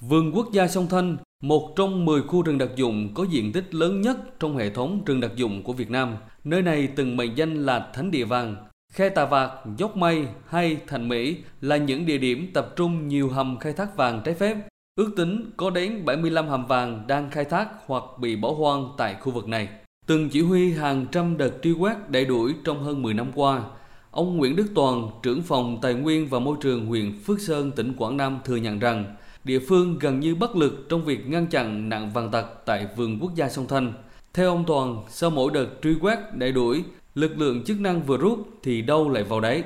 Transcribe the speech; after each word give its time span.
Vườn 0.00 0.32
quốc 0.34 0.52
gia 0.52 0.68
sông 0.68 0.86
Thanh, 0.90 1.16
một 1.42 1.72
trong 1.76 2.04
10 2.04 2.22
khu 2.22 2.42
rừng 2.42 2.58
đặc 2.58 2.68
dụng 2.76 3.14
có 3.14 3.26
diện 3.30 3.52
tích 3.52 3.74
lớn 3.74 4.00
nhất 4.00 4.16
trong 4.40 4.56
hệ 4.56 4.70
thống 4.70 5.02
rừng 5.06 5.20
đặc 5.20 5.30
dụng 5.36 5.62
của 5.62 5.72
Việt 5.72 5.90
Nam. 5.90 6.16
Nơi 6.44 6.62
này 6.62 6.88
từng 6.96 7.16
mệnh 7.16 7.36
danh 7.36 7.54
là 7.54 7.90
Thánh 7.94 8.10
địa 8.10 8.24
vàng. 8.24 8.56
Khe 8.92 9.08
Tà 9.08 9.24
Vạc, 9.24 9.50
Dốc 9.76 9.96
Mây 9.96 10.26
hay 10.46 10.76
Thành 10.86 11.08
Mỹ 11.08 11.36
là 11.60 11.76
những 11.76 12.06
địa 12.06 12.18
điểm 12.18 12.50
tập 12.54 12.72
trung 12.76 13.08
nhiều 13.08 13.28
hầm 13.28 13.58
khai 13.58 13.72
thác 13.72 13.96
vàng 13.96 14.20
trái 14.24 14.34
phép. 14.34 14.56
Ước 14.96 15.10
tính 15.16 15.50
có 15.56 15.70
đến 15.70 16.04
75 16.04 16.48
hầm 16.48 16.66
vàng 16.66 17.04
đang 17.06 17.30
khai 17.30 17.44
thác 17.44 17.68
hoặc 17.86 18.04
bị 18.20 18.36
bỏ 18.36 18.52
hoang 18.52 18.88
tại 18.98 19.16
khu 19.20 19.32
vực 19.32 19.48
này. 19.48 19.68
Từng 20.06 20.28
chỉ 20.28 20.42
huy 20.42 20.72
hàng 20.72 21.06
trăm 21.12 21.36
đợt 21.36 21.52
truy 21.62 21.72
quét 21.72 22.10
đẩy 22.10 22.24
đuổi 22.24 22.54
trong 22.64 22.82
hơn 22.82 23.02
10 23.02 23.14
năm 23.14 23.26
qua, 23.34 23.62
ông 24.10 24.36
Nguyễn 24.36 24.56
Đức 24.56 24.66
Toàn, 24.74 25.10
trưởng 25.22 25.42
phòng 25.42 25.78
Tài 25.82 25.94
nguyên 25.94 26.28
và 26.28 26.38
Môi 26.38 26.56
trường 26.60 26.86
huyện 26.86 27.18
Phước 27.24 27.40
Sơn, 27.40 27.72
tỉnh 27.72 27.92
Quảng 27.96 28.16
Nam 28.16 28.38
thừa 28.44 28.56
nhận 28.56 28.78
rằng 28.78 29.14
địa 29.48 29.58
phương 29.68 29.98
gần 30.00 30.20
như 30.20 30.34
bất 30.34 30.56
lực 30.56 30.86
trong 30.88 31.04
việc 31.04 31.26
ngăn 31.26 31.46
chặn 31.46 31.88
nạn 31.88 32.10
vàng 32.10 32.30
tặc 32.30 32.44
tại 32.64 32.86
vườn 32.96 33.18
quốc 33.20 33.34
gia 33.34 33.48
sông 33.48 33.66
Thanh. 33.68 33.92
Theo 34.34 34.50
ông 34.50 34.64
Toàn, 34.66 35.04
sau 35.08 35.30
mỗi 35.30 35.50
đợt 35.54 35.66
truy 35.82 35.94
quét 36.00 36.18
đẩy 36.32 36.52
đuổi, 36.52 36.84
lực 37.14 37.38
lượng 37.38 37.64
chức 37.64 37.80
năng 37.80 38.02
vừa 38.02 38.16
rút 38.16 38.38
thì 38.62 38.82
đâu 38.82 39.08
lại 39.08 39.22
vào 39.22 39.40
đấy. 39.40 39.62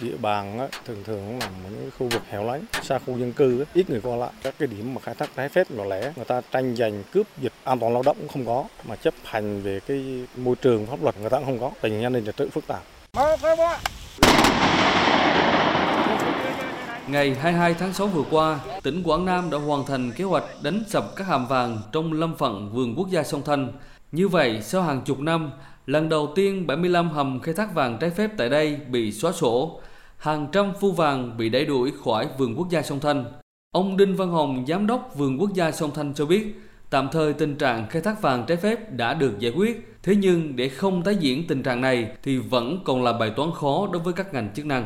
Địa 0.00 0.16
bàn 0.22 0.58
á, 0.58 0.68
thường 0.84 1.02
thường 1.04 1.40
ở 1.40 1.48
những 1.64 1.90
khu 1.98 2.08
vực 2.08 2.22
hẻo 2.28 2.44
lánh, 2.44 2.64
xa 2.82 2.98
khu 2.98 3.18
dân 3.18 3.32
cư, 3.32 3.60
á, 3.60 3.64
ít 3.74 3.90
người 3.90 4.00
qua 4.00 4.16
lại. 4.16 4.30
Các 4.42 4.54
cái 4.58 4.68
điểm 4.68 4.94
mà 4.94 5.00
khai 5.00 5.14
thác 5.14 5.30
trái 5.36 5.48
phép 5.48 5.70
nhỏ 5.70 5.84
lẻ, 5.84 6.12
người 6.16 6.24
ta 6.24 6.40
tranh 6.50 6.76
giành 6.76 7.02
cướp 7.12 7.26
giật 7.42 7.52
an 7.64 7.78
toàn 7.78 7.92
lao 7.92 8.02
động 8.02 8.16
cũng 8.18 8.28
không 8.28 8.46
có, 8.46 8.64
mà 8.88 8.96
chấp 8.96 9.14
hành 9.24 9.62
về 9.62 9.80
cái 9.86 10.26
môi 10.36 10.56
trường 10.56 10.86
pháp 10.86 11.02
luật 11.02 11.20
người 11.20 11.30
ta 11.30 11.38
cũng 11.38 11.46
không 11.46 11.60
có. 11.60 11.70
Tình 11.80 11.92
hình 11.92 12.02
an 12.02 12.12
ninh 12.12 12.24
trật 12.24 12.36
tự 12.36 12.48
phức 12.48 12.64
tạp. 12.66 12.82
Ngày 17.14 17.34
22 17.34 17.74
tháng 17.74 17.92
6 17.92 18.06
vừa 18.06 18.24
qua, 18.30 18.60
tỉnh 18.82 19.02
Quảng 19.02 19.24
Nam 19.24 19.50
đã 19.50 19.58
hoàn 19.58 19.86
thành 19.86 20.12
kế 20.16 20.24
hoạch 20.24 20.44
đánh 20.62 20.82
sập 20.88 21.16
các 21.16 21.26
hàm 21.26 21.46
vàng 21.46 21.78
trong 21.92 22.12
lâm 22.12 22.36
phận 22.36 22.70
vườn 22.72 22.94
quốc 22.96 23.08
gia 23.10 23.22
sông 23.22 23.42
Thanh. 23.44 23.72
Như 24.12 24.28
vậy, 24.28 24.62
sau 24.62 24.82
hàng 24.82 25.02
chục 25.04 25.20
năm, 25.20 25.50
lần 25.86 26.08
đầu 26.08 26.32
tiên 26.34 26.66
75 26.66 27.10
hầm 27.10 27.40
khai 27.40 27.54
thác 27.54 27.74
vàng 27.74 27.98
trái 28.00 28.10
phép 28.10 28.30
tại 28.36 28.48
đây 28.48 28.76
bị 28.90 29.12
xóa 29.12 29.32
sổ, 29.32 29.80
hàng 30.16 30.46
trăm 30.52 30.72
phu 30.80 30.92
vàng 30.92 31.36
bị 31.36 31.48
đẩy 31.48 31.64
đuổi 31.64 31.92
khỏi 32.04 32.28
vườn 32.38 32.54
quốc 32.58 32.70
gia 32.70 32.82
sông 32.82 33.00
Thanh. 33.00 33.24
Ông 33.72 33.96
Đinh 33.96 34.16
Văn 34.16 34.30
Hồng, 34.30 34.64
giám 34.68 34.86
đốc 34.86 35.12
vườn 35.16 35.40
quốc 35.40 35.54
gia 35.54 35.72
sông 35.72 35.90
Thanh 35.94 36.14
cho 36.14 36.26
biết, 36.26 36.60
tạm 36.90 37.08
thời 37.12 37.32
tình 37.32 37.56
trạng 37.56 37.86
khai 37.88 38.02
thác 38.02 38.22
vàng 38.22 38.44
trái 38.46 38.56
phép 38.56 38.92
đã 38.92 39.14
được 39.14 39.38
giải 39.38 39.52
quyết, 39.56 39.94
thế 40.02 40.16
nhưng 40.16 40.56
để 40.56 40.68
không 40.68 41.02
tái 41.02 41.16
diễn 41.16 41.46
tình 41.46 41.62
trạng 41.62 41.80
này 41.80 42.08
thì 42.22 42.38
vẫn 42.38 42.78
còn 42.84 43.02
là 43.02 43.12
bài 43.12 43.30
toán 43.36 43.50
khó 43.54 43.88
đối 43.92 44.02
với 44.02 44.12
các 44.12 44.34
ngành 44.34 44.54
chức 44.54 44.66
năng 44.66 44.84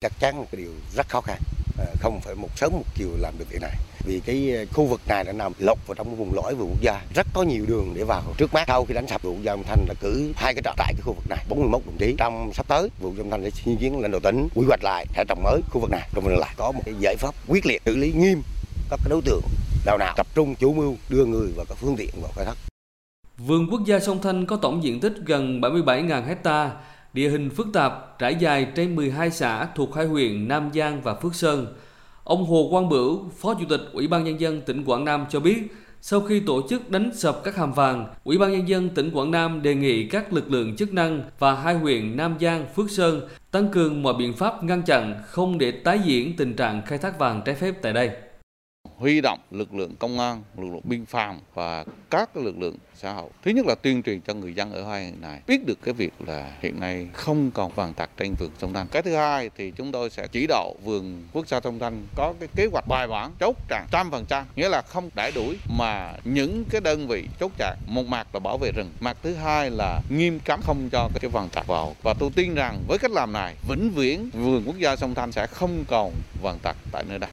chắc 0.00 0.12
chắn 0.20 0.38
là 0.38 0.46
cái 0.52 0.60
điều 0.60 0.72
rất 0.94 1.08
khó 1.08 1.20
khăn. 1.20 1.38
Ờ, 1.78 1.86
không 2.00 2.20
phải 2.20 2.34
một 2.34 2.48
sớm 2.56 2.72
một 2.72 2.84
chiều 2.94 3.08
làm 3.20 3.34
được 3.38 3.44
việc 3.50 3.58
này. 3.60 3.74
Vì 4.04 4.20
cái 4.20 4.52
ờ, 4.56 4.64
khu 4.72 4.86
vực 4.86 5.00
này 5.08 5.24
đã 5.24 5.32
nằm 5.32 5.52
lọt 5.58 5.78
vào 5.86 5.94
trong 5.94 6.16
vùng 6.16 6.34
lõi 6.34 6.54
vườn 6.54 6.68
quốc 6.68 6.80
gia. 6.80 7.00
Rất 7.14 7.26
có 7.34 7.42
nhiều 7.42 7.64
đường 7.68 7.92
để 7.94 8.04
vào. 8.04 8.22
Trước 8.36 8.54
mắt, 8.54 8.64
sau 8.66 8.84
khi 8.84 8.94
đánh 8.94 9.06
sập 9.06 9.22
vườn 9.22 9.34
quốc 9.34 9.42
gia 9.42 9.56
Thanh 9.56 9.84
là 9.88 9.94
cử 10.00 10.32
hai 10.36 10.54
cái 10.54 10.62
trại 10.64 10.74
tại 10.76 10.92
cái 10.92 11.02
khu 11.04 11.12
vực 11.12 11.24
này 11.28 11.44
41 11.48 11.82
đồng 11.86 11.96
chí. 11.98 12.14
Trong 12.18 12.52
sắp 12.54 12.68
tới 12.68 12.88
vườn 13.00 13.18
Âm 13.18 13.30
Thanh 13.30 13.42
sẽ 13.42 13.50
xin 13.50 13.76
kiến 13.76 14.00
lãnh 14.00 14.10
đạo 14.10 14.20
tỉnh 14.20 14.48
quy 14.54 14.66
hoạch 14.66 14.84
lại 14.84 15.06
sẽ 15.16 15.24
trồng 15.28 15.42
mới 15.42 15.60
khu 15.70 15.80
vực 15.80 15.90
này. 15.90 16.08
Rồi 16.14 16.36
lại 16.38 16.54
có 16.56 16.72
một 16.72 16.82
cái 16.84 16.94
giải 17.00 17.16
pháp 17.16 17.34
quyết 17.48 17.66
liệt, 17.66 17.82
xử 17.84 17.96
lý 17.96 18.12
nghiêm 18.12 18.42
các 18.90 19.00
cái 19.04 19.10
đối 19.10 19.22
tượng 19.22 19.42
nào 19.86 19.98
nào 19.98 20.14
tập 20.16 20.26
trung 20.34 20.54
chủ 20.54 20.72
mưu, 20.72 20.96
đưa 21.08 21.24
người 21.24 21.52
và 21.56 21.64
các 21.68 21.78
phương 21.78 21.96
tiện 21.96 22.10
vào 22.22 22.32
khai 22.36 22.44
thác. 22.44 22.54
Vườn 23.38 23.66
quốc 23.70 23.80
gia 23.86 24.00
sông 24.00 24.22
Thanh 24.22 24.46
có 24.46 24.56
tổng 24.56 24.84
diện 24.84 25.00
tích 25.00 25.14
gần 25.26 25.60
77.000 25.60 26.24
hecta 26.24 26.70
địa 27.16 27.28
hình 27.28 27.50
phức 27.50 27.66
tạp 27.72 28.18
trải 28.18 28.36
dài 28.40 28.66
trên 28.74 28.96
12 28.96 29.30
xã 29.30 29.68
thuộc 29.74 29.94
hai 29.94 30.06
huyện 30.06 30.48
Nam 30.48 30.70
Giang 30.74 31.02
và 31.02 31.14
Phước 31.14 31.34
Sơn. 31.34 31.66
Ông 32.24 32.44
Hồ 32.44 32.68
Quang 32.70 32.88
Bửu, 32.88 33.30
Phó 33.38 33.54
Chủ 33.54 33.64
tịch 33.68 33.80
Ủy 33.92 34.08
ban 34.08 34.24
Nhân 34.24 34.40
dân 34.40 34.60
tỉnh 34.60 34.84
Quảng 34.84 35.04
Nam 35.04 35.26
cho 35.30 35.40
biết, 35.40 35.58
sau 36.00 36.20
khi 36.20 36.40
tổ 36.40 36.62
chức 36.68 36.90
đánh 36.90 37.10
sập 37.14 37.44
các 37.44 37.56
hàm 37.56 37.72
vàng, 37.72 38.06
Ủy 38.24 38.38
ban 38.38 38.52
Nhân 38.52 38.68
dân 38.68 38.88
tỉnh 38.88 39.10
Quảng 39.10 39.30
Nam 39.30 39.62
đề 39.62 39.74
nghị 39.74 40.08
các 40.08 40.32
lực 40.32 40.50
lượng 40.50 40.76
chức 40.76 40.92
năng 40.92 41.22
và 41.38 41.54
hai 41.54 41.74
huyện 41.74 42.16
Nam 42.16 42.36
Giang, 42.40 42.66
Phước 42.74 42.90
Sơn 42.90 43.20
tăng 43.50 43.68
cường 43.68 44.02
mọi 44.02 44.14
biện 44.14 44.32
pháp 44.32 44.64
ngăn 44.64 44.82
chặn 44.82 45.14
không 45.26 45.58
để 45.58 45.70
tái 45.70 46.00
diễn 46.04 46.36
tình 46.36 46.56
trạng 46.56 46.82
khai 46.86 46.98
thác 46.98 47.18
vàng 47.18 47.42
trái 47.44 47.54
phép 47.54 47.74
tại 47.82 47.92
đây 47.92 48.10
huy 48.96 49.20
động 49.20 49.38
lực 49.50 49.74
lượng 49.74 49.96
công 49.96 50.18
an, 50.18 50.42
lực 50.58 50.68
lượng 50.72 50.80
biên 50.84 51.06
phòng 51.06 51.40
và 51.54 51.84
các 52.10 52.36
lực 52.36 52.58
lượng 52.58 52.76
xã 52.94 53.12
hội. 53.12 53.30
Thứ 53.44 53.50
nhất 53.50 53.66
là 53.66 53.74
tuyên 53.74 54.02
truyền 54.02 54.20
cho 54.20 54.34
người 54.34 54.54
dân 54.54 54.72
ở 54.72 54.88
hai 54.88 55.02
huyện 55.02 55.20
này 55.20 55.40
biết 55.46 55.66
được 55.66 55.78
cái 55.82 55.94
việc 55.94 56.12
là 56.26 56.52
hiện 56.60 56.80
nay 56.80 57.08
không 57.12 57.50
còn 57.50 57.72
vàng 57.74 57.94
tặc 57.94 58.10
trên 58.16 58.34
vườn 58.34 58.50
sông 58.58 58.72
Thanh. 58.72 58.86
Cái 58.86 59.02
thứ 59.02 59.14
hai 59.14 59.50
thì 59.56 59.72
chúng 59.76 59.92
tôi 59.92 60.10
sẽ 60.10 60.26
chỉ 60.26 60.46
đạo 60.46 60.74
vườn 60.84 61.22
quốc 61.32 61.48
gia 61.48 61.60
sông 61.60 61.78
Thanh 61.78 62.06
có 62.14 62.34
cái 62.40 62.48
kế 62.56 62.66
hoạch 62.72 62.88
bài 62.88 63.06
bản 63.08 63.32
chốt 63.40 63.56
chặn 63.68 63.86
trăm 63.90 64.10
phần 64.10 64.24
trăm, 64.28 64.44
nghĩa 64.56 64.68
là 64.68 64.82
không 64.82 65.10
đẩy 65.14 65.32
đuổi 65.32 65.56
mà 65.78 66.12
những 66.24 66.64
cái 66.70 66.80
đơn 66.80 67.08
vị 67.08 67.28
chốt 67.40 67.52
chặn 67.58 67.76
một 67.86 68.06
mặt 68.06 68.26
là 68.32 68.40
bảo 68.40 68.58
vệ 68.58 68.72
rừng, 68.72 68.90
mặt 69.00 69.16
thứ 69.22 69.34
hai 69.34 69.70
là 69.70 70.00
nghiêm 70.10 70.40
cấm 70.40 70.60
không 70.62 70.88
cho 70.92 71.08
cái 71.20 71.30
vàng 71.30 71.48
tặc 71.48 71.66
vào. 71.66 71.96
Và 72.02 72.14
tôi 72.14 72.30
tin 72.34 72.54
rằng 72.54 72.78
với 72.88 72.98
cách 72.98 73.10
làm 73.10 73.32
này 73.32 73.54
vĩnh 73.68 73.90
viễn 73.90 74.30
vườn 74.30 74.62
quốc 74.66 74.78
gia 74.78 74.96
sông 74.96 75.14
Thanh 75.14 75.32
sẽ 75.32 75.46
không 75.46 75.84
còn 75.88 76.12
vàng 76.42 76.58
tặc 76.62 76.76
tại 76.92 77.04
nơi 77.08 77.18
đây. 77.18 77.30